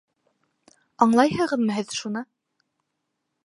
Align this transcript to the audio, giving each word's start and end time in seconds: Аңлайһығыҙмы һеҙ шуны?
Аңлайһығыҙмы 1.07 1.77
һеҙ 1.77 1.95
шуны? 2.01 2.27